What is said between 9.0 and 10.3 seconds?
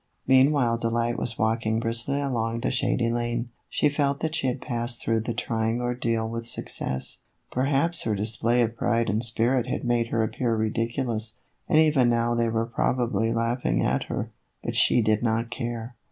and spirit had made her